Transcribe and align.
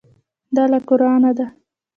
دا 0.55 0.63
له 0.71 0.79
قرانه 0.87 1.31
ده. 1.37 1.47